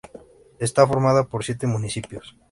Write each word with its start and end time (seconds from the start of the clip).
Está 0.57 0.87
formada 0.87 1.25
por 1.27 1.43
siete 1.43 1.67
municipios. 1.67 2.35